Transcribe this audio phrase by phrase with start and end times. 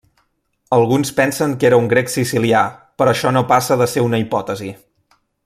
[0.77, 2.63] Alguns pensen que era un grec sicilià,
[3.03, 4.73] però això no passa de ser una hipòtesi.